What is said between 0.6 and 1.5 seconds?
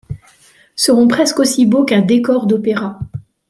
Seront presque